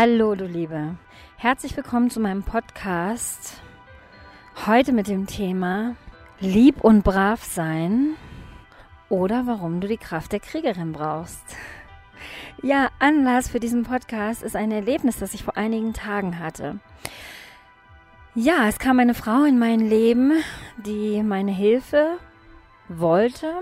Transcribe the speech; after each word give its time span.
Hallo, 0.00 0.36
du 0.36 0.46
Liebe. 0.46 0.94
Herzlich 1.38 1.76
willkommen 1.76 2.08
zu 2.08 2.20
meinem 2.20 2.44
Podcast. 2.44 3.60
Heute 4.64 4.92
mit 4.92 5.08
dem 5.08 5.26
Thema 5.26 5.96
Lieb 6.38 6.84
und 6.84 7.02
brav 7.02 7.42
sein 7.42 8.14
oder 9.08 9.48
warum 9.48 9.80
du 9.80 9.88
die 9.88 9.96
Kraft 9.96 10.30
der 10.30 10.38
Kriegerin 10.38 10.92
brauchst. 10.92 11.42
Ja, 12.62 12.90
Anlass 13.00 13.48
für 13.48 13.58
diesen 13.58 13.82
Podcast 13.82 14.44
ist 14.44 14.54
ein 14.54 14.70
Erlebnis, 14.70 15.16
das 15.16 15.34
ich 15.34 15.42
vor 15.42 15.56
einigen 15.56 15.94
Tagen 15.94 16.38
hatte. 16.38 16.78
Ja, 18.36 18.68
es 18.68 18.78
kam 18.78 19.00
eine 19.00 19.14
Frau 19.14 19.42
in 19.42 19.58
mein 19.58 19.80
Leben, 19.80 20.30
die 20.76 21.24
meine 21.24 21.50
Hilfe 21.50 22.18
wollte. 22.88 23.52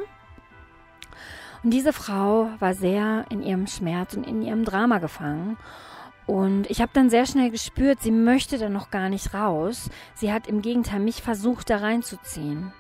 Und 1.62 1.70
diese 1.70 1.94
Frau 1.94 2.50
war 2.58 2.74
sehr 2.74 3.24
in 3.30 3.42
ihrem 3.42 3.66
Schmerz 3.66 4.12
und 4.12 4.26
in 4.26 4.42
ihrem 4.42 4.66
Drama 4.66 4.98
gefangen. 4.98 5.56
Und 6.26 6.68
ich 6.70 6.80
habe 6.80 6.90
dann 6.92 7.08
sehr 7.08 7.24
schnell 7.24 7.50
gespürt, 7.50 8.02
sie 8.02 8.10
möchte 8.10 8.58
da 8.58 8.68
noch 8.68 8.90
gar 8.90 9.08
nicht 9.08 9.32
raus. 9.32 9.90
Sie 10.14 10.32
hat 10.32 10.48
im 10.48 10.60
Gegenteil 10.60 10.98
mich 10.98 11.22
versucht, 11.22 11.70
da 11.70 11.76
reinzuziehen. 11.76 12.72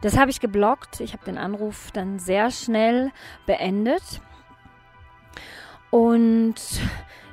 Das 0.00 0.16
habe 0.16 0.30
ich 0.30 0.40
geblockt. 0.40 1.00
Ich 1.00 1.12
habe 1.12 1.24
den 1.24 1.38
Anruf 1.38 1.90
dann 1.92 2.18
sehr 2.18 2.50
schnell 2.50 3.12
beendet. 3.46 4.02
Und 5.90 6.56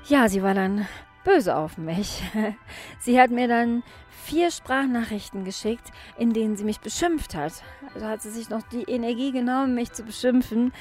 ja, 0.07 0.29
sie 0.29 0.43
war 0.43 0.53
dann 0.53 0.87
böse 1.23 1.55
auf 1.55 1.77
mich. 1.77 2.21
Sie 2.99 3.19
hat 3.19 3.31
mir 3.31 3.47
dann 3.47 3.83
vier 4.25 4.51
Sprachnachrichten 4.51 5.43
geschickt, 5.43 5.91
in 6.17 6.33
denen 6.33 6.55
sie 6.55 6.63
mich 6.63 6.79
beschimpft 6.79 7.35
hat. 7.35 7.53
Also 7.93 8.07
hat 8.07 8.21
sie 8.21 8.29
sich 8.29 8.49
noch 8.49 8.61
die 8.63 8.83
Energie 8.83 9.31
genommen, 9.31 9.75
mich 9.75 9.91
zu 9.91 10.03
beschimpfen. 10.03 10.71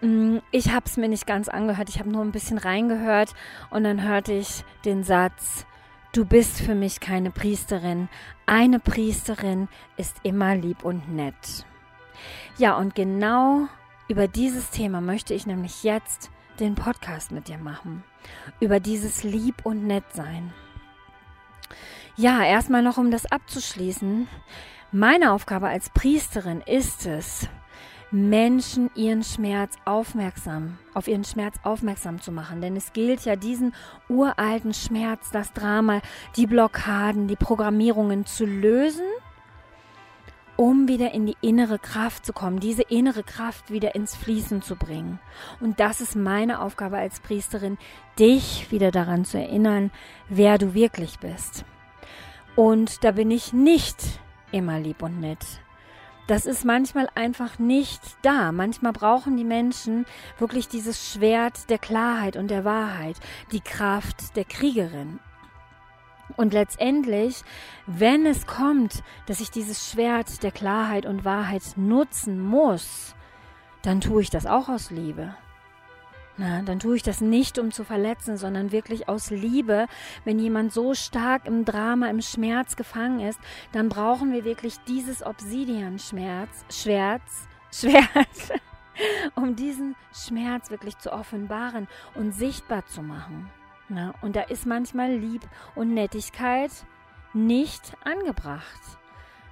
Mm, 0.00 0.38
ich 0.50 0.70
habe 0.72 0.86
es 0.86 0.96
mir 0.96 1.08
nicht 1.08 1.26
ganz 1.26 1.48
angehört, 1.48 1.88
ich 1.88 1.98
habe 1.98 2.10
nur 2.10 2.22
ein 2.22 2.32
bisschen 2.32 2.58
reingehört 2.58 3.34
und 3.70 3.84
dann 3.84 4.02
hörte 4.02 4.32
ich 4.32 4.64
den 4.84 5.02
Satz, 5.02 5.66
du 6.12 6.24
bist 6.24 6.60
für 6.60 6.74
mich 6.74 7.00
keine 7.00 7.30
Priesterin. 7.30 8.08
Eine 8.46 8.78
Priesterin 8.78 9.68
ist 9.96 10.16
immer 10.22 10.54
lieb 10.54 10.84
und 10.84 11.14
nett. 11.14 11.66
Ja, 12.56 12.76
und 12.76 12.94
genau 12.94 13.68
über 14.08 14.26
dieses 14.26 14.70
Thema 14.70 15.00
möchte 15.00 15.34
ich 15.34 15.46
nämlich 15.46 15.82
jetzt 15.82 16.30
den 16.60 16.74
Podcast 16.74 17.30
mit 17.30 17.48
dir 17.48 17.58
machen. 17.58 18.04
Über 18.60 18.80
dieses 18.80 19.22
Lieb 19.22 19.64
und 19.64 19.86
Nett 19.86 20.04
sein. 20.12 20.52
Ja, 22.16 22.42
erstmal 22.42 22.82
noch, 22.82 22.98
um 22.98 23.10
das 23.10 23.30
abzuschließen. 23.30 24.26
Meine 24.90 25.32
Aufgabe 25.32 25.68
als 25.68 25.90
Priesterin 25.90 26.62
ist 26.62 27.06
es, 27.06 27.48
Menschen 28.10 28.90
ihren 28.94 29.22
Schmerz 29.22 29.76
aufmerksam, 29.84 30.78
auf 30.94 31.08
ihren 31.08 31.24
Schmerz 31.24 31.56
aufmerksam 31.62 32.20
zu 32.20 32.32
machen. 32.32 32.60
Denn 32.60 32.76
es 32.76 32.92
gilt 32.92 33.24
ja, 33.24 33.36
diesen 33.36 33.74
uralten 34.08 34.72
Schmerz, 34.72 35.30
das 35.30 35.52
Drama, 35.52 36.00
die 36.36 36.46
Blockaden, 36.46 37.28
die 37.28 37.36
Programmierungen 37.36 38.24
zu 38.24 38.46
lösen, 38.46 39.04
um 40.56 40.88
wieder 40.88 41.12
in 41.12 41.26
die 41.26 41.36
innere 41.40 41.78
Kraft 41.78 42.24
zu 42.24 42.32
kommen, 42.32 42.60
diese 42.60 42.82
innere 42.82 43.22
Kraft 43.22 43.70
wieder 43.70 43.94
ins 43.94 44.16
Fließen 44.16 44.62
zu 44.62 44.74
bringen. 44.74 45.20
Und 45.60 45.78
das 45.78 46.00
ist 46.00 46.16
meine 46.16 46.62
Aufgabe 46.62 46.96
als 46.96 47.20
Priesterin, 47.20 47.78
dich 48.18 48.72
wieder 48.72 48.90
daran 48.90 49.24
zu 49.24 49.38
erinnern, 49.38 49.90
wer 50.28 50.58
du 50.58 50.74
wirklich 50.74 51.18
bist. 51.20 51.64
Und 52.56 53.04
da 53.04 53.12
bin 53.12 53.30
ich 53.30 53.52
nicht 53.52 54.02
immer 54.50 54.80
lieb 54.80 55.02
und 55.02 55.20
nett. 55.20 55.46
Das 56.28 56.44
ist 56.44 56.66
manchmal 56.66 57.08
einfach 57.14 57.58
nicht 57.58 58.02
da. 58.20 58.52
Manchmal 58.52 58.92
brauchen 58.92 59.38
die 59.38 59.44
Menschen 59.44 60.04
wirklich 60.38 60.68
dieses 60.68 61.10
Schwert 61.10 61.70
der 61.70 61.78
Klarheit 61.78 62.36
und 62.36 62.48
der 62.48 62.66
Wahrheit, 62.66 63.16
die 63.50 63.62
Kraft 63.62 64.36
der 64.36 64.44
Kriegerin. 64.44 65.20
Und 66.36 66.52
letztendlich, 66.52 67.42
wenn 67.86 68.26
es 68.26 68.46
kommt, 68.46 69.02
dass 69.24 69.40
ich 69.40 69.50
dieses 69.50 69.90
Schwert 69.90 70.42
der 70.42 70.52
Klarheit 70.52 71.06
und 71.06 71.24
Wahrheit 71.24 71.62
nutzen 71.76 72.38
muss, 72.38 73.14
dann 73.80 74.02
tue 74.02 74.20
ich 74.20 74.28
das 74.28 74.44
auch 74.44 74.68
aus 74.68 74.90
Liebe. 74.90 75.34
Na, 76.40 76.62
dann 76.62 76.78
tue 76.78 76.94
ich 76.94 77.02
das 77.02 77.20
nicht, 77.20 77.58
um 77.58 77.72
zu 77.72 77.82
verletzen, 77.82 78.36
sondern 78.36 78.70
wirklich 78.70 79.08
aus 79.08 79.30
Liebe. 79.30 79.88
Wenn 80.24 80.38
jemand 80.38 80.72
so 80.72 80.94
stark 80.94 81.46
im 81.46 81.64
Drama, 81.64 82.08
im 82.08 82.22
Schmerz 82.22 82.76
gefangen 82.76 83.18
ist, 83.18 83.40
dann 83.72 83.88
brauchen 83.88 84.32
wir 84.32 84.44
wirklich 84.44 84.76
dieses 84.86 85.26
Obsidian-Schmerz, 85.26 86.64
Schwerz, 86.70 87.48
Schwert, 87.72 88.62
um 89.34 89.56
diesen 89.56 89.96
Schmerz 90.12 90.70
wirklich 90.70 90.96
zu 90.98 91.12
offenbaren 91.12 91.88
und 92.14 92.32
sichtbar 92.32 92.86
zu 92.86 93.02
machen. 93.02 93.50
Na, 93.88 94.14
und 94.22 94.36
da 94.36 94.42
ist 94.42 94.64
manchmal 94.64 95.12
Lieb 95.12 95.42
und 95.74 95.92
Nettigkeit 95.92 96.70
nicht 97.34 97.96
angebracht. 98.04 98.80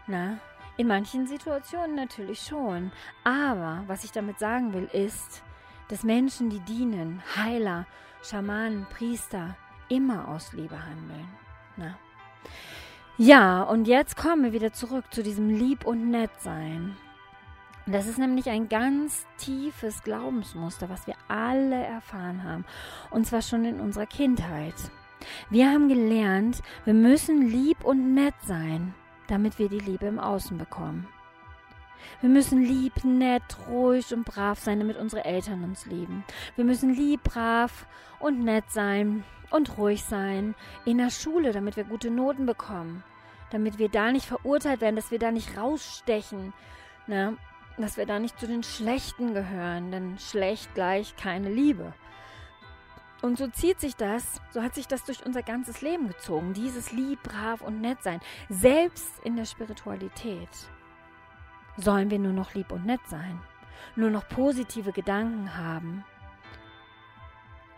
Na, 0.06 0.38
in 0.76 0.86
manchen 0.86 1.26
Situationen 1.26 1.97
natürlich 1.97 2.42
schon. 2.42 2.92
Aber 3.24 3.82
was 3.88 4.04
ich 4.04 4.12
damit 4.12 4.38
sagen 4.38 4.72
will, 4.72 4.88
ist, 4.92 5.42
dass 5.88 6.02
Menschen, 6.02 6.50
die 6.50 6.60
dienen, 6.60 7.22
Heiler, 7.36 7.86
Schamanen, 8.22 8.86
Priester, 8.91 9.56
immer 9.88 10.28
aus 10.28 10.52
Liebe 10.52 10.76
handeln. 10.84 11.28
Na? 11.76 11.98
Ja, 13.19 13.62
und 13.62 13.86
jetzt 13.86 14.16
kommen 14.16 14.44
wir 14.44 14.52
wieder 14.52 14.72
zurück 14.72 15.06
zu 15.10 15.22
diesem 15.22 15.48
Lieb 15.48 15.86
und 15.86 16.10
Nettsein. 16.10 16.97
Das 17.86 18.08
ist 18.08 18.19
nämlich 18.19 18.50
ein 18.50 18.69
ganz 18.69 19.26
tiefes 19.38 20.02
Glaubensmuster, 20.02 20.88
was 20.88 21.06
wir 21.06 21.14
alle 21.28 21.76
erfahren 21.76 22.42
haben. 22.42 22.64
Und 23.10 23.26
zwar 23.26 23.42
schon 23.42 23.64
in 23.64 23.80
unserer 23.80 24.06
Kindheit. 24.06 24.74
Wir 25.50 25.70
haben 25.70 25.88
gelernt, 25.88 26.62
wir 26.84 26.94
müssen 26.94 27.42
lieb 27.42 27.84
und 27.84 28.12
nett 28.14 28.34
sein, 28.42 28.92
damit 29.28 29.58
wir 29.58 29.68
die 29.68 29.78
Liebe 29.78 30.06
im 30.06 30.18
Außen 30.18 30.58
bekommen. 30.58 31.06
Wir 32.20 32.28
müssen 32.28 32.62
lieb, 32.62 33.04
nett, 33.04 33.42
ruhig 33.68 34.12
und 34.12 34.24
brav 34.24 34.58
sein, 34.58 34.78
damit 34.78 34.96
unsere 34.96 35.24
Eltern 35.24 35.64
uns 35.64 35.86
lieben. 35.86 36.24
Wir 36.56 36.64
müssen 36.64 36.94
lieb, 36.94 37.22
brav 37.24 37.86
und 38.18 38.44
nett 38.44 38.64
sein 38.70 39.24
und 39.50 39.76
ruhig 39.78 40.04
sein 40.04 40.54
in 40.84 40.98
der 40.98 41.10
Schule, 41.10 41.52
damit 41.52 41.76
wir 41.76 41.84
gute 41.84 42.10
Noten 42.10 42.46
bekommen. 42.46 43.02
Damit 43.50 43.78
wir 43.78 43.88
da 43.88 44.10
nicht 44.10 44.26
verurteilt 44.26 44.80
werden, 44.80 44.96
dass 44.96 45.10
wir 45.10 45.18
da 45.18 45.30
nicht 45.30 45.56
rausstechen. 45.56 46.52
Ne? 47.06 47.36
Dass 47.78 47.96
wir 47.96 48.06
da 48.06 48.18
nicht 48.18 48.38
zu 48.40 48.46
den 48.46 48.62
Schlechten 48.62 49.34
gehören, 49.34 49.90
denn 49.92 50.18
schlecht 50.18 50.74
gleich 50.74 51.14
keine 51.16 51.50
Liebe. 51.50 51.92
Und 53.22 53.38
so 53.38 53.48
zieht 53.48 53.80
sich 53.80 53.96
das, 53.96 54.40
so 54.50 54.62
hat 54.62 54.74
sich 54.74 54.88
das 54.88 55.04
durch 55.04 55.24
unser 55.24 55.42
ganzes 55.42 55.80
Leben 55.80 56.08
gezogen, 56.08 56.52
dieses 56.52 56.92
lieb, 56.92 57.22
brav 57.22 57.60
und 57.62 57.80
nett 57.80 58.02
sein, 58.02 58.20
selbst 58.50 59.18
in 59.24 59.36
der 59.36 59.46
Spiritualität 59.46 60.48
sollen 61.76 62.10
wir 62.10 62.19
nur 62.19 62.32
noch 62.32 62.54
lieb 62.54 62.72
und 62.72 62.87
nett 62.87 63.00
sein, 63.06 63.41
nur 63.94 64.10
noch 64.10 64.28
positive 64.28 64.92
Gedanken 64.92 65.56
haben 65.56 66.04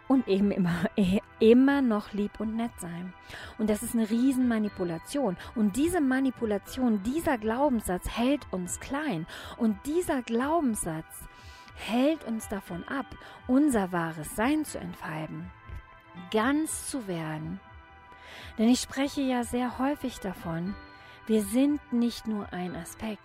und 0.09 0.27
eben 0.27 0.51
immer, 0.51 0.85
immer 1.39 1.83
noch 1.83 2.13
lieb 2.13 2.41
und 2.41 2.57
nett 2.57 2.73
sein. 2.79 3.13
Und 3.59 3.71
das 3.71 3.83
ist 3.83 3.95
eine 3.95 4.11
Riesenmanipulation. 4.11 5.37
Und 5.55 5.77
diese 5.77 6.01
Manipulation, 6.01 7.03
dieser 7.03 7.39
Glaubenssatz 7.39 8.09
hält 8.09 8.47
uns 8.51 8.81
klein. 8.81 9.27
Und 9.59 9.79
dieser 9.87 10.23
Glaubenssatz 10.23 11.29
hält 11.77 12.25
uns 12.25 12.49
davon 12.49 12.83
ab, 12.89 13.07
unser 13.47 13.93
wahres 13.93 14.35
Sein 14.35 14.65
zu 14.65 14.79
entfalten, 14.79 15.51
ganz 16.33 16.89
zu 16.91 17.07
werden. 17.07 17.61
Denn 18.59 18.69
ich 18.69 18.81
spreche 18.81 19.21
ja 19.21 19.45
sehr 19.45 19.79
häufig 19.79 20.19
davon, 20.19 20.75
wir 21.27 21.43
sind 21.43 21.93
nicht 21.93 22.27
nur 22.27 22.53
ein 22.53 22.75
Aspekt. 22.75 23.21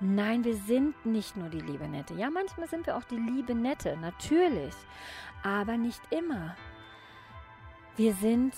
Nein, 0.00 0.44
wir 0.44 0.56
sind 0.56 1.06
nicht 1.06 1.36
nur 1.36 1.48
die 1.48 1.60
liebe 1.60 1.88
Nette. 1.88 2.14
Ja, 2.14 2.28
manchmal 2.30 2.68
sind 2.68 2.86
wir 2.86 2.96
auch 2.96 3.04
die 3.04 3.16
liebe 3.16 3.54
Nette, 3.54 3.96
natürlich. 3.96 4.74
Aber 5.42 5.78
nicht 5.78 6.02
immer. 6.10 6.54
Wir 7.96 8.12
sind 8.12 8.54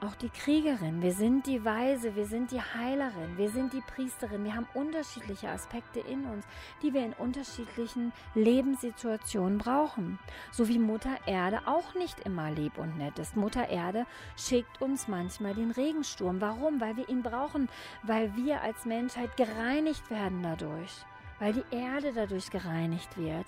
auch 0.00 0.14
die 0.14 0.28
Kriegerin, 0.28 1.00
wir 1.00 1.12
sind 1.12 1.46
die 1.46 1.64
Weise, 1.64 2.14
wir 2.16 2.26
sind 2.26 2.50
die 2.50 2.60
Heilerin, 2.60 3.36
wir 3.36 3.50
sind 3.50 3.72
die 3.72 3.80
Priesterin. 3.80 4.44
Wir 4.44 4.54
haben 4.54 4.68
unterschiedliche 4.74 5.48
Aspekte 5.48 6.00
in 6.00 6.26
uns, 6.26 6.44
die 6.82 6.92
wir 6.92 7.04
in 7.04 7.12
unterschiedlichen 7.14 8.12
Lebenssituationen 8.34 9.58
brauchen. 9.58 10.18
So 10.52 10.68
wie 10.68 10.78
Mutter 10.78 11.16
Erde 11.26 11.60
auch 11.66 11.94
nicht 11.94 12.20
immer 12.20 12.50
lieb 12.50 12.78
und 12.78 12.98
nett 12.98 13.18
ist. 13.18 13.36
Mutter 13.36 13.68
Erde 13.68 14.06
schickt 14.36 14.82
uns 14.82 15.08
manchmal 15.08 15.54
den 15.54 15.70
Regensturm. 15.70 16.40
Warum? 16.40 16.80
Weil 16.80 16.96
wir 16.96 17.08
ihn 17.08 17.22
brauchen, 17.22 17.68
weil 18.02 18.36
wir 18.36 18.60
als 18.62 18.84
Menschheit 18.84 19.36
gereinigt 19.36 20.10
werden 20.10 20.42
dadurch, 20.42 20.92
weil 21.38 21.54
die 21.54 21.64
Erde 21.70 22.12
dadurch 22.12 22.50
gereinigt 22.50 23.16
wird. 23.16 23.46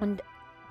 Und 0.00 0.22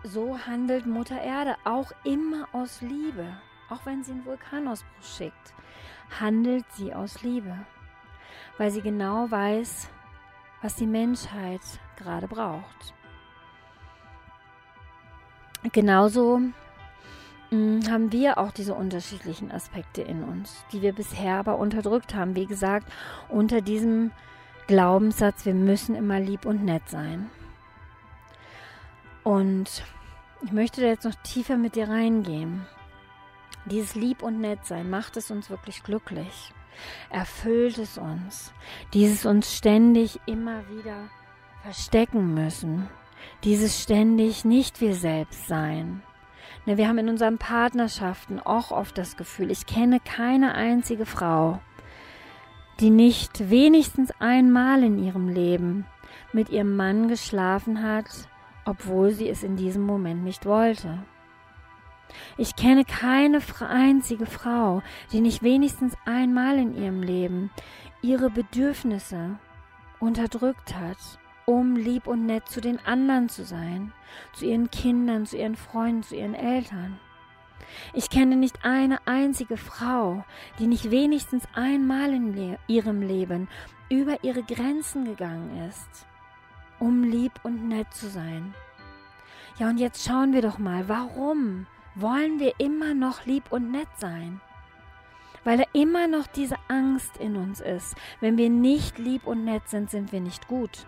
so 0.03 0.39
handelt 0.47 0.87
Mutter 0.87 1.21
Erde 1.21 1.55
auch 1.65 1.91
immer 2.03 2.47
aus 2.51 2.81
Liebe 2.81 3.27
auch 3.69 3.85
wenn 3.85 4.03
sie 4.03 4.11
einen 4.11 4.25
Vulkanausbruch 4.25 5.03
schickt, 5.03 5.53
handelt 6.19 6.65
sie 6.73 6.93
aus 6.93 7.21
Liebe, 7.21 7.55
weil 8.57 8.71
sie 8.71 8.81
genau 8.81 9.29
weiß, 9.29 9.89
was 10.61 10.75
die 10.75 10.87
Menschheit 10.87 11.61
gerade 11.97 12.27
braucht. 12.27 12.93
Genauso 15.71 16.41
mm, 17.51 17.81
haben 17.89 18.11
wir 18.11 18.37
auch 18.37 18.51
diese 18.51 18.73
unterschiedlichen 18.73 19.51
Aspekte 19.51 20.01
in 20.01 20.23
uns, 20.23 20.63
die 20.71 20.81
wir 20.81 20.93
bisher 20.93 21.35
aber 21.35 21.57
unterdrückt 21.57 22.15
haben. 22.15 22.35
Wie 22.35 22.45
gesagt, 22.45 22.91
unter 23.27 23.61
diesem 23.61 24.11
Glaubenssatz, 24.67 25.45
wir 25.45 25.53
müssen 25.53 25.95
immer 25.95 26.19
lieb 26.19 26.45
und 26.45 26.63
nett 26.63 26.87
sein. 26.87 27.29
Und 29.23 29.83
ich 30.41 30.51
möchte 30.51 30.81
da 30.81 30.87
jetzt 30.87 31.05
noch 31.05 31.15
tiefer 31.15 31.57
mit 31.57 31.75
dir 31.75 31.89
reingehen. 31.89 32.65
Dieses 33.69 33.95
Lieb 33.95 34.23
und 34.23 34.39
Nett 34.41 34.65
sein 34.65 34.89
macht 34.89 35.17
es 35.17 35.31
uns 35.31 35.49
wirklich 35.49 35.83
glücklich. 35.83 36.53
Erfüllt 37.09 37.77
es 37.77 37.97
uns. 37.97 38.53
Dieses 38.93 39.25
uns 39.25 39.55
ständig 39.55 40.19
immer 40.25 40.67
wieder 40.69 41.09
verstecken 41.63 42.33
müssen. 42.33 42.89
Dieses 43.43 43.81
ständig 43.81 44.45
nicht 44.45 44.81
wir 44.81 44.95
selbst 44.95 45.47
sein. 45.47 46.01
Ne, 46.65 46.77
wir 46.77 46.87
haben 46.87 46.97
in 46.97 47.09
unseren 47.09 47.37
Partnerschaften 47.37 48.39
auch 48.39 48.71
oft 48.71 48.97
das 48.97 49.17
Gefühl, 49.17 49.51
ich 49.51 49.65
kenne 49.65 49.99
keine 49.99 50.55
einzige 50.55 51.05
Frau, 51.05 51.59
die 52.79 52.89
nicht 52.89 53.49
wenigstens 53.49 54.11
einmal 54.19 54.83
in 54.83 54.97
ihrem 55.03 55.27
Leben 55.27 55.85
mit 56.31 56.49
ihrem 56.49 56.75
Mann 56.75 57.07
geschlafen 57.07 57.83
hat, 57.83 58.05
obwohl 58.65 59.11
sie 59.11 59.29
es 59.29 59.43
in 59.43 59.55
diesem 59.55 59.83
Moment 59.83 60.23
nicht 60.23 60.45
wollte. 60.45 60.99
Ich 62.37 62.55
kenne 62.55 62.85
keine 62.85 63.41
einzige 63.59 64.25
Frau, 64.25 64.81
die 65.11 65.21
nicht 65.21 65.43
wenigstens 65.43 65.95
einmal 66.05 66.57
in 66.57 66.75
ihrem 66.75 67.01
Leben 67.01 67.51
ihre 68.01 68.29
Bedürfnisse 68.29 69.37
unterdrückt 69.99 70.75
hat, 70.75 70.97
um 71.45 71.75
lieb 71.75 72.07
und 72.07 72.25
nett 72.25 72.47
zu 72.47 72.61
den 72.61 72.79
anderen 72.85 73.27
zu 73.29 73.43
sein, 73.43 73.91
zu 74.33 74.45
ihren 74.45 74.69
Kindern, 74.71 75.25
zu 75.25 75.37
ihren 75.37 75.55
Freunden, 75.55 76.03
zu 76.03 76.15
ihren 76.15 76.35
Eltern. 76.35 76.99
Ich 77.93 78.09
kenne 78.09 78.35
nicht 78.35 78.63
eine 78.63 79.05
einzige 79.07 79.57
Frau, 79.57 80.23
die 80.59 80.67
nicht 80.67 80.91
wenigstens 80.91 81.43
einmal 81.53 82.13
in 82.13 82.33
le 82.33 82.59
ihrem 82.67 83.01
Leben 83.01 83.47
über 83.89 84.23
ihre 84.23 84.43
Grenzen 84.43 85.05
gegangen 85.05 85.67
ist, 85.67 86.07
um 86.79 87.03
lieb 87.03 87.33
und 87.43 87.67
nett 87.67 87.93
zu 87.93 88.09
sein. 88.09 88.53
Ja, 89.57 89.69
und 89.69 89.77
jetzt 89.77 90.07
schauen 90.07 90.33
wir 90.33 90.41
doch 90.41 90.57
mal, 90.57 90.87
warum 90.87 91.67
wollen 92.01 92.39
wir 92.39 92.53
immer 92.59 92.93
noch 92.93 93.25
lieb 93.25 93.51
und 93.51 93.71
nett 93.71 93.87
sein? 93.97 94.41
Weil 95.43 95.57
da 95.57 95.63
immer 95.73 96.07
noch 96.07 96.27
diese 96.27 96.57
Angst 96.67 97.17
in 97.17 97.35
uns 97.35 97.61
ist. 97.61 97.95
Wenn 98.19 98.37
wir 98.37 98.49
nicht 98.49 98.97
lieb 98.99 99.25
und 99.25 99.45
nett 99.45 99.67
sind, 99.69 99.89
sind 99.89 100.11
wir 100.11 100.19
nicht 100.19 100.47
gut. 100.47 100.85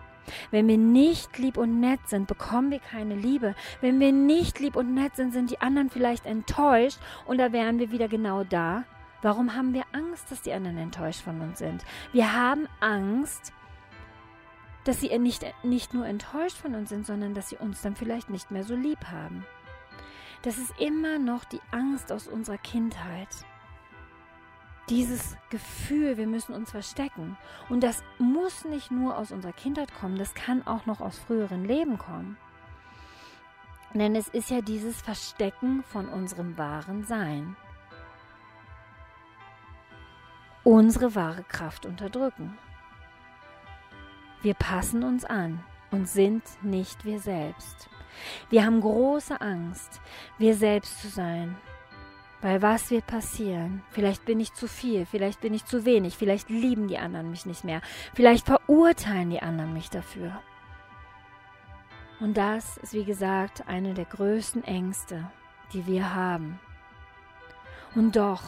Wenn 0.50 0.68
wir 0.68 0.78
nicht 0.78 1.38
lieb 1.38 1.56
und 1.56 1.80
nett 1.80 2.00
sind, 2.06 2.26
bekommen 2.26 2.70
wir 2.70 2.78
keine 2.78 3.14
Liebe. 3.14 3.54
Wenn 3.80 3.98
wir 3.98 4.12
nicht 4.12 4.60
lieb 4.60 4.76
und 4.76 4.94
nett 4.94 5.16
sind, 5.16 5.32
sind 5.32 5.50
die 5.50 5.60
anderen 5.60 5.90
vielleicht 5.90 6.26
enttäuscht 6.26 6.98
und 7.26 7.38
da 7.38 7.52
wären 7.52 7.78
wir 7.78 7.90
wieder 7.90 8.08
genau 8.08 8.44
da. 8.44 8.84
Warum 9.22 9.54
haben 9.54 9.72
wir 9.72 9.84
Angst, 9.92 10.30
dass 10.30 10.42
die 10.42 10.52
anderen 10.52 10.78
enttäuscht 10.78 11.22
von 11.22 11.40
uns 11.40 11.58
sind? 11.58 11.84
Wir 12.12 12.34
haben 12.34 12.68
Angst, 12.80 13.52
dass 14.84 15.00
sie 15.00 15.16
nicht, 15.18 15.46
nicht 15.62 15.94
nur 15.94 16.06
enttäuscht 16.06 16.56
von 16.56 16.74
uns 16.74 16.88
sind, 16.88 17.06
sondern 17.06 17.34
dass 17.34 17.48
sie 17.48 17.56
uns 17.56 17.82
dann 17.82 17.94
vielleicht 17.94 18.30
nicht 18.30 18.50
mehr 18.50 18.64
so 18.64 18.74
lieb 18.74 18.98
haben. 19.10 19.44
Das 20.42 20.58
ist 20.58 20.78
immer 20.80 21.18
noch 21.18 21.44
die 21.44 21.60
Angst 21.70 22.10
aus 22.10 22.26
unserer 22.26 22.58
Kindheit. 22.58 23.28
Dieses 24.88 25.36
Gefühl, 25.50 26.16
wir 26.16 26.26
müssen 26.26 26.52
uns 26.52 26.72
verstecken. 26.72 27.38
Und 27.68 27.82
das 27.84 28.02
muss 28.18 28.64
nicht 28.64 28.90
nur 28.90 29.16
aus 29.16 29.30
unserer 29.30 29.52
Kindheit 29.52 29.94
kommen, 29.94 30.18
das 30.18 30.34
kann 30.34 30.66
auch 30.66 30.86
noch 30.86 31.00
aus 31.00 31.18
früheren 31.18 31.64
Leben 31.64 31.96
kommen. 31.96 32.36
Denn 33.94 34.16
es 34.16 34.28
ist 34.28 34.50
ja 34.50 34.62
dieses 34.62 35.00
Verstecken 35.00 35.84
von 35.84 36.08
unserem 36.08 36.58
wahren 36.58 37.04
Sein. 37.04 37.56
Unsere 40.64 41.14
wahre 41.14 41.44
Kraft 41.44 41.86
unterdrücken. 41.86 42.56
Wir 44.42 44.54
passen 44.54 45.04
uns 45.04 45.24
an 45.24 45.62
und 45.90 46.08
sind 46.08 46.42
nicht 46.62 47.04
wir 47.04 47.20
selbst. 47.20 47.88
Wir 48.50 48.64
haben 48.64 48.80
große 48.80 49.40
Angst, 49.40 50.00
wir 50.38 50.54
selbst 50.54 51.00
zu 51.00 51.08
sein. 51.08 51.56
Weil 52.40 52.60
was 52.60 52.90
wird 52.90 53.06
passieren? 53.06 53.82
Vielleicht 53.90 54.24
bin 54.24 54.40
ich 54.40 54.52
zu 54.52 54.66
viel, 54.66 55.06
vielleicht 55.06 55.40
bin 55.40 55.54
ich 55.54 55.64
zu 55.64 55.84
wenig, 55.84 56.16
vielleicht 56.16 56.50
lieben 56.50 56.88
die 56.88 56.98
anderen 56.98 57.30
mich 57.30 57.46
nicht 57.46 57.62
mehr, 57.62 57.80
vielleicht 58.14 58.46
verurteilen 58.46 59.30
die 59.30 59.40
anderen 59.40 59.72
mich 59.72 59.90
dafür. 59.90 60.42
Und 62.18 62.36
das 62.36 62.78
ist, 62.78 62.94
wie 62.94 63.04
gesagt, 63.04 63.68
eine 63.68 63.94
der 63.94 64.04
größten 64.04 64.64
Ängste, 64.64 65.30
die 65.72 65.86
wir 65.86 66.14
haben. 66.14 66.58
Und 67.94 68.16
doch 68.16 68.42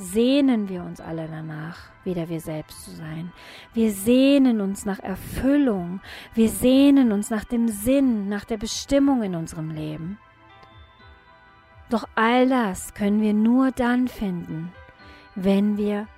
sehnen 0.00 0.68
wir 0.70 0.82
uns 0.82 1.00
alle 1.00 1.28
danach, 1.28 1.76
wieder 2.04 2.28
wir 2.30 2.40
selbst 2.40 2.84
zu 2.84 2.90
sein. 2.90 3.32
Wir 3.74 3.92
sehnen 3.92 4.60
uns 4.62 4.86
nach 4.86 4.98
Erfüllung. 4.98 6.00
Wir 6.34 6.48
sehnen 6.48 7.12
uns 7.12 7.28
nach 7.28 7.44
dem 7.44 7.68
Sinn, 7.68 8.28
nach 8.28 8.44
der 8.44 8.56
Bestimmung 8.56 9.22
in 9.22 9.34
unserem 9.34 9.70
Leben. 9.70 10.18
Doch 11.90 12.08
all 12.14 12.48
das 12.48 12.94
können 12.94 13.20
wir 13.20 13.34
nur 13.34 13.72
dann 13.72 14.08
finden, 14.08 14.72
wenn 15.34 15.76
wir 15.76 16.08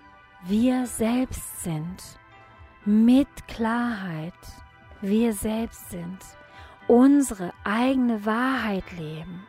wir 0.45 0.87
selbst 0.87 1.63
sind, 1.63 2.03
mit 2.85 3.49
Klarheit 3.49 4.35
wir 5.01 5.33
selbst 5.33 5.91
sind, 5.91 6.19
unsere 6.89 7.53
eigene 7.65 8.25
Wahrheit 8.25 8.85
leben. 8.93 9.45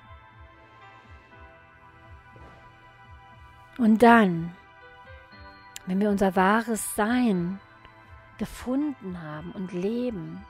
Und 3.78 4.04
dann, 4.04 4.56
wenn 5.86 6.00
wir 6.00 6.10
unser 6.10 6.36
wahres 6.36 6.96
Sein 6.96 7.60
gefunden 8.38 9.22
haben 9.22 9.52
und 9.52 9.74
leben, 9.74 10.44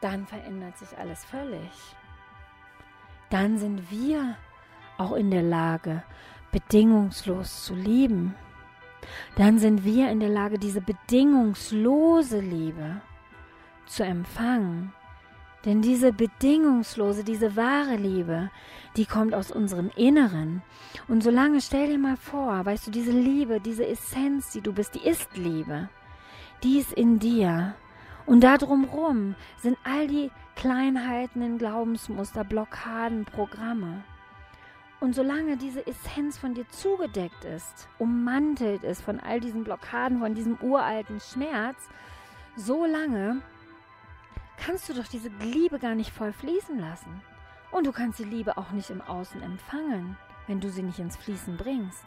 dann 0.00 0.26
verändert 0.26 0.76
sich 0.76 0.96
alles 0.98 1.24
völlig. 1.24 1.70
Dann 3.30 3.58
sind 3.58 3.90
wir 3.90 4.36
auch 4.98 5.12
in 5.12 5.30
der 5.30 5.42
Lage, 5.42 6.02
bedingungslos 6.50 7.64
zu 7.64 7.74
lieben. 7.74 8.34
Dann 9.36 9.58
sind 9.58 9.84
wir 9.84 10.10
in 10.10 10.20
der 10.20 10.28
Lage, 10.28 10.58
diese 10.58 10.80
bedingungslose 10.80 12.40
Liebe 12.40 13.00
zu 13.86 14.04
empfangen 14.04 14.92
denn 15.64 15.80
diese 15.80 16.12
bedingungslose, 16.12 17.24
diese 17.24 17.56
wahre 17.56 17.96
Liebe, 17.96 18.50
die 18.96 19.06
kommt 19.06 19.34
aus 19.34 19.50
unserem 19.50 19.90
Inneren. 19.96 20.62
Und 21.08 21.22
solange, 21.22 21.60
stell 21.60 21.88
dir 21.88 21.98
mal 21.98 22.16
vor, 22.16 22.64
weißt 22.64 22.88
du, 22.88 22.90
diese 22.90 23.12
Liebe, 23.12 23.60
diese 23.60 23.86
Essenz, 23.86 24.50
die 24.50 24.60
du 24.60 24.72
bist, 24.72 24.94
die 24.94 25.06
ist 25.06 25.36
Liebe. 25.36 25.88
Die 26.62 26.78
ist 26.78 26.92
in 26.92 27.18
dir. 27.18 27.74
Und 28.26 28.42
da 28.42 28.58
drumrum 28.58 29.34
sind 29.56 29.78
all 29.84 30.06
die 30.06 30.30
Kleinheiten 30.56 31.42
in 31.42 31.58
Glaubensmuster, 31.58 32.44
Blockaden, 32.44 33.24
Programme. 33.24 34.04
Und 35.00 35.14
solange 35.14 35.56
diese 35.56 35.84
Essenz 35.86 36.38
von 36.38 36.54
dir 36.54 36.68
zugedeckt 36.68 37.44
ist, 37.44 37.88
ummantelt 37.98 38.84
ist 38.84 39.02
von 39.02 39.18
all 39.18 39.40
diesen 39.40 39.64
Blockaden, 39.64 40.20
von 40.20 40.34
diesem 40.34 40.56
uralten 40.60 41.18
Schmerz, 41.18 41.88
so 42.54 42.84
lange 42.84 43.42
kannst 44.56 44.88
du 44.88 44.94
doch 44.94 45.06
diese 45.06 45.28
Liebe 45.40 45.78
gar 45.78 45.94
nicht 45.94 46.10
voll 46.10 46.32
fließen 46.32 46.78
lassen. 46.78 47.22
Und 47.70 47.86
du 47.86 47.92
kannst 47.92 48.18
die 48.18 48.24
Liebe 48.24 48.56
auch 48.58 48.70
nicht 48.72 48.90
im 48.90 49.00
Außen 49.00 49.42
empfangen, 49.42 50.16
wenn 50.46 50.60
du 50.60 50.70
sie 50.70 50.82
nicht 50.82 50.98
ins 50.98 51.16
Fließen 51.16 51.56
bringst. 51.56 52.04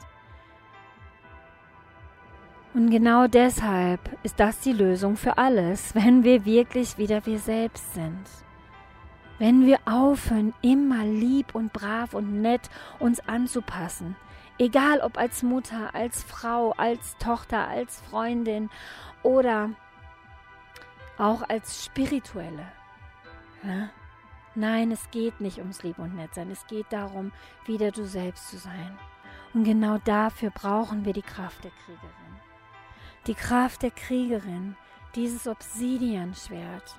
Und 2.75 2.89
genau 2.89 3.27
deshalb 3.27 4.01
ist 4.23 4.37
das 4.39 4.59
die 4.59 4.73
Lösung 4.73 5.15
für 5.15 5.37
alles, 5.37 5.95
wenn 5.95 6.23
wir 6.23 6.45
wirklich 6.45 6.97
wieder 6.97 7.25
wir 7.25 7.39
selbst 7.39 7.93
sind. 7.93 8.27
Wenn 9.39 9.65
wir 9.65 9.79
aufhören, 9.85 10.53
immer 10.61 11.03
lieb 11.03 11.55
und 11.55 11.73
brav 11.73 12.13
und 12.13 12.41
nett 12.41 12.69
uns 12.99 13.19
anzupassen. 13.27 14.15
Egal 14.57 15.01
ob 15.01 15.17
als 15.17 15.43
Mutter, 15.43 15.93
als 15.93 16.23
Frau, 16.23 16.71
als 16.71 17.17
Tochter, 17.17 17.67
als 17.67 18.01
Freundin 18.01 18.69
oder 19.23 19.71
auch 21.17 21.47
als 21.47 21.85
spirituelle. 21.85 22.67
Ja? 23.63 23.89
Nein, 24.55 24.91
es 24.91 25.09
geht 25.11 25.41
nicht 25.41 25.57
ums 25.59 25.83
Lieb 25.83 25.99
und 25.99 26.15
Nettsein. 26.15 26.49
Es 26.49 26.65
geht 26.67 26.85
darum, 26.89 27.31
wieder 27.65 27.91
du 27.91 28.05
selbst 28.05 28.49
zu 28.49 28.57
sein. 28.57 28.97
Und 29.53 29.65
genau 29.65 29.97
dafür 29.97 30.49
brauchen 30.49 31.05
wir 31.05 31.13
die 31.13 31.21
Kraft 31.21 31.63
der 31.63 31.71
Kriegerin. 31.85 32.11
Die 33.27 33.33
Kraft 33.33 33.83
der 33.83 33.91
Kriegerin, 33.91 34.75
dieses 35.15 35.47
Obsidianschwert, 35.47 36.95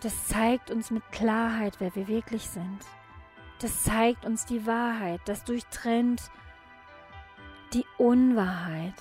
das 0.00 0.26
zeigt 0.26 0.70
uns 0.70 0.90
mit 0.90 1.02
Klarheit, 1.10 1.76
wer 1.78 1.94
wir 1.94 2.06
wirklich 2.06 2.48
sind. 2.48 2.80
Das 3.60 3.82
zeigt 3.82 4.24
uns 4.24 4.44
die 4.46 4.66
Wahrheit, 4.66 5.20
das 5.24 5.44
durchtrennt 5.44 6.30
die 7.72 7.84
Unwahrheit. 7.98 8.94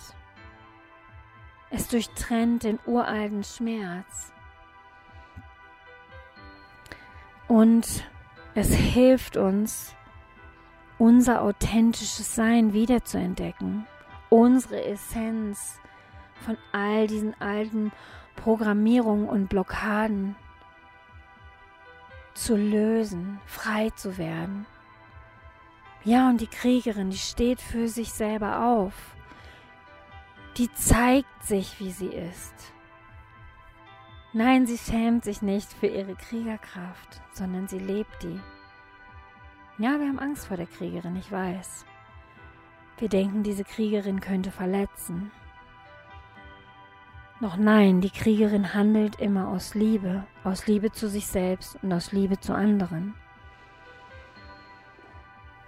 Es 1.69 1.87
durchtrennt 1.89 2.63
den 2.63 2.79
uralten 2.85 3.43
Schmerz. 3.43 4.31
Und 7.47 8.05
es 8.55 8.73
hilft 8.73 9.37
uns, 9.37 9.95
unser 10.97 11.41
authentisches 11.41 12.35
Sein 12.35 12.73
wiederzuentdecken, 12.73 13.85
unsere 14.29 14.83
Essenz 14.83 15.79
von 16.43 16.57
all 16.71 17.07
diesen 17.07 17.39
alten 17.39 17.91
Programmierungen 18.35 19.27
und 19.27 19.47
Blockaden 19.47 20.35
zu 22.33 22.55
lösen, 22.55 23.39
frei 23.45 23.89
zu 23.91 24.17
werden. 24.17 24.65
Ja, 26.03 26.29
und 26.29 26.39
die 26.39 26.47
Kriegerin, 26.47 27.09
die 27.09 27.17
steht 27.17 27.59
für 27.59 27.87
sich 27.87 28.13
selber 28.13 28.65
auf. 28.65 29.16
Die 30.57 30.73
zeigt 30.73 31.43
sich, 31.43 31.79
wie 31.79 31.91
sie 31.91 32.07
ist. 32.07 32.73
Nein, 34.33 34.65
sie 34.65 34.77
schämt 34.77 35.23
sich 35.23 35.43
nicht 35.43 35.71
für 35.71 35.85
ihre 35.85 36.15
Kriegerkraft, 36.15 37.21
sondern 37.31 37.67
sie 37.67 37.77
lebt 37.77 38.23
die. 38.23 38.39
Ja, 39.77 39.99
wir 39.99 40.07
haben 40.07 40.19
Angst 40.19 40.47
vor 40.47 40.57
der 40.57 40.65
Kriegerin, 40.65 41.15
ich 41.15 41.31
weiß. 41.31 41.85
Wir 42.97 43.09
denken, 43.09 43.43
diese 43.43 43.63
Kriegerin 43.63 44.19
könnte 44.19 44.49
verletzen. 44.49 45.31
Doch 47.39 47.55
nein, 47.55 48.01
die 48.01 48.09
Kriegerin 48.09 48.73
handelt 48.73 49.19
immer 49.19 49.49
aus 49.49 49.75
Liebe, 49.75 50.25
aus 50.43 50.65
Liebe 50.65 50.91
zu 50.91 51.07
sich 51.07 51.27
selbst 51.27 51.77
und 51.83 51.93
aus 51.93 52.11
Liebe 52.11 52.39
zu 52.39 52.55
anderen. 52.55 53.13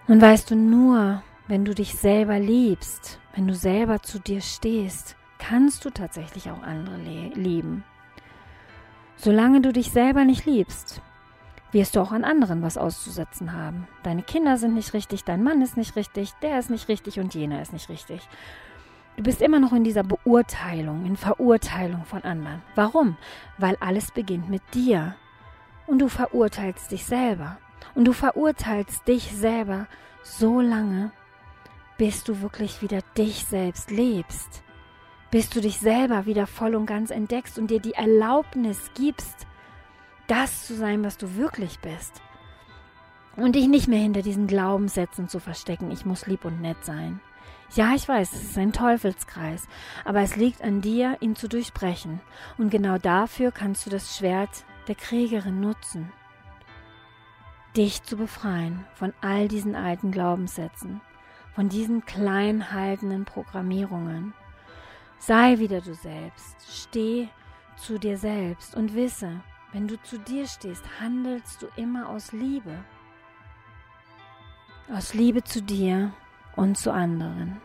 Und 0.08 0.20
weißt 0.20 0.50
du, 0.50 0.56
nur 0.56 1.22
wenn 1.50 1.66
du 1.66 1.74
dich 1.74 1.96
selber 1.96 2.40
liebst, 2.40 3.20
wenn 3.34 3.48
du 3.48 3.56
selber 3.56 4.04
zu 4.04 4.20
dir 4.20 4.40
stehst, 4.40 5.16
kannst 5.40 5.84
du 5.84 5.90
tatsächlich 5.90 6.52
auch 6.52 6.62
andere 6.62 6.98
lieben. 7.34 7.84
Solange 9.16 9.60
du 9.60 9.74
dich 9.74 9.90
selber 9.90 10.26
nicht 10.26 10.46
liebst, 10.46 11.02
wirst 11.72 11.96
du 11.96 12.02
auch 12.02 12.12
an 12.12 12.24
anderen 12.24 12.62
was 12.62 12.78
auszusetzen 12.78 13.52
haben. 13.54 13.88
Deine 14.04 14.22
Kinder 14.22 14.58
sind 14.58 14.76
nicht 14.76 14.94
richtig, 14.94 15.24
dein 15.24 15.42
Mann 15.42 15.64
ist 15.64 15.76
nicht 15.76 15.96
richtig, 15.96 16.34
der 16.44 16.60
ist 16.60 16.70
nicht 16.70 16.88
richtig 16.88 17.20
und 17.20 17.34
jener 17.34 17.64
ist 17.64 17.74
nicht 17.74 17.90
richtig. 17.90 18.22
Du 19.18 19.24
bist 19.24 19.42
immer 19.42 19.60
noch 19.60 19.74
in 19.74 19.84
dieser 19.84 20.04
Beurteilung, 20.04 21.04
in 21.08 21.18
Verurteilung 21.18 22.06
von 22.06 22.24
anderen. 22.24 22.62
Warum? 22.76 23.18
Weil 23.58 23.76
alles 23.80 24.12
beginnt 24.12 24.50
mit 24.50 24.62
dir. 24.76 25.16
Und 25.88 25.98
du 25.98 26.10
verurteilst 26.10 26.92
dich 26.92 27.06
selber. 27.06 27.58
Und 27.96 28.06
du 28.06 28.14
verurteilst 28.14 29.08
dich 29.08 29.36
selber 29.36 29.88
so 30.22 30.62
lange, 30.62 31.12
bis 32.00 32.24
du 32.24 32.42
wirklich 32.42 32.82
wieder 32.82 33.02
dich 33.18 33.44
selbst 33.44 33.92
lebst. 33.92 34.64
Bis 35.32 35.50
du 35.50 35.60
dich 35.60 35.80
selber 35.80 36.26
wieder 36.26 36.48
voll 36.48 36.74
und 36.74 36.86
ganz 36.86 37.12
entdeckst 37.12 37.60
und 37.60 37.70
dir 37.70 37.82
die 37.82 37.94
Erlaubnis 37.94 38.90
gibst, 38.96 39.46
das 40.28 40.66
zu 40.66 40.76
sein, 40.76 41.04
was 41.04 41.18
du 41.18 41.36
wirklich 41.36 41.78
bist. 41.80 42.22
Und 43.36 43.56
dich 43.56 43.68
nicht 43.68 43.90
mehr 43.90 44.00
hinter 44.00 44.22
diesen 44.22 44.48
Glaubenssätzen 44.48 45.28
zu 45.28 45.40
verstecken, 45.40 45.92
ich 45.92 46.06
muss 46.06 46.26
lieb 46.26 46.46
und 46.46 46.62
nett 46.62 46.84
sein. 46.84 47.20
Ja, 47.76 47.94
ich 47.94 48.08
weiß, 48.08 48.32
es 48.32 48.44
ist 48.44 48.58
ein 48.58 48.72
Teufelskreis, 48.72 49.68
aber 50.06 50.22
es 50.22 50.38
liegt 50.38 50.64
an 50.64 50.80
dir, 50.82 51.18
ihn 51.20 51.36
zu 51.36 51.50
durchbrechen. 51.50 52.22
Und 52.58 52.70
genau 52.70 52.98
dafür 52.98 53.52
kannst 53.52 53.86
du 53.86 53.90
das 53.90 54.18
Schwert 54.18 54.64
der 54.88 54.96
Kriegerin 54.96 55.60
nutzen. 55.60 56.12
Dich 57.76 58.04
zu 58.04 58.16
befreien 58.16 58.86
von 58.96 59.14
all 59.22 59.50
diesen 59.50 59.76
alten 59.76 60.12
Glaubenssätzen, 60.12 61.02
von 61.60 61.68
diesen 61.68 62.06
klein 62.06 62.72
haltenden 62.72 63.26
Programmierungen. 63.26 64.34
Sei 65.18 65.60
wieder 65.60 65.82
du 65.82 65.94
selbst, 65.94 66.56
steh 66.70 67.28
zu 67.76 68.00
dir 68.00 68.18
selbst 68.18 68.78
und 68.78 68.96
wisse, 68.96 69.42
wenn 69.74 69.86
du 69.86 70.02
zu 70.02 70.20
dir 70.20 70.48
stehst, 70.48 70.86
handelst 71.02 71.62
du 71.62 71.68
immer 71.76 72.08
aus 72.08 72.32
Liebe. 72.32 72.72
Aus 74.90 75.14
Liebe 75.14 75.44
zu 75.44 75.62
dir 75.62 76.14
und 76.56 76.78
zu 76.78 76.94
anderen. 76.94 77.60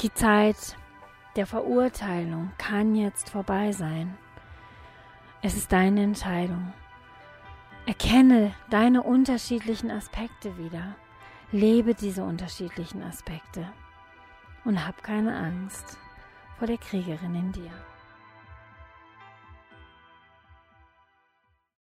Die 0.00 0.14
Zeit 0.14 0.76
der 1.34 1.46
Verurteilung 1.46 2.52
kann 2.58 2.94
jetzt 2.94 3.28
vorbei 3.30 3.72
sein. 3.72 4.16
Es 5.42 5.56
ist 5.56 5.72
deine 5.72 6.04
Entscheidung. 6.04 6.72
Erkenne 7.86 8.54
deine 8.70 9.02
unterschiedlichen 9.02 9.90
Aspekte 9.90 10.56
wieder. 10.58 10.94
Lebe 11.54 11.94
diese 11.94 12.24
unterschiedlichen 12.24 13.02
Aspekte. 13.02 13.70
Und 14.64 14.86
hab 14.86 15.02
keine 15.02 15.36
Angst 15.36 15.98
vor 16.58 16.66
der 16.66 16.78
Kriegerin 16.78 17.34
in 17.34 17.52
dir. 17.52 17.70